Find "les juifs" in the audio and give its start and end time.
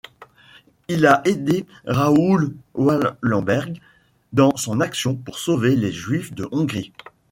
5.75-6.33